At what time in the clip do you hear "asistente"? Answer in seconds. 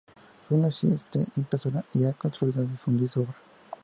0.65-1.19